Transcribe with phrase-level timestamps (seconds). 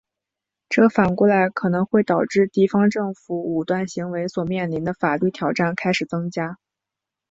[0.67, 6.57] 这反过来可能会导致地方政府武断行为所面临的法律挑战开始增加。